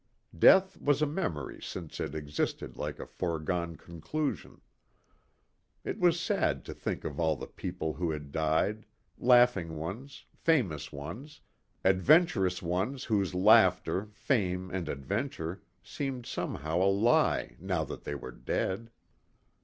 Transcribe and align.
Death 0.35 0.81
was 0.81 1.03
a 1.03 1.05
memory 1.05 1.59
since 1.61 1.99
it 1.99 2.15
existed 2.15 2.75
like 2.75 2.97
a 2.99 3.05
foregone 3.05 3.75
conclusion. 3.75 4.59
It 5.83 5.99
was 5.99 6.19
sad 6.19 6.65
to 6.65 6.73
think 6.73 7.03
of 7.03 7.19
all 7.19 7.35
the 7.35 7.45
people 7.45 7.93
who 7.93 8.09
had 8.09 8.31
died, 8.31 8.87
laughing 9.19 9.77
ones, 9.77 10.25
famous 10.33 10.91
ones, 10.91 11.41
adventurous 11.85 12.63
ones 12.63 13.03
whose 13.03 13.35
laughter, 13.35 14.09
fame 14.11 14.71
and 14.71 14.89
adventure 14.89 15.61
seemed 15.83 16.25
somehow 16.25 16.77
a 16.81 16.89
lie 16.89 17.55
now 17.59 17.83
that 17.83 18.03
they 18.03 18.15
were 18.15 18.31
dead. 18.31 18.89